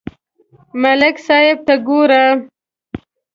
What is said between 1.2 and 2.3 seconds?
صاحب ته گوره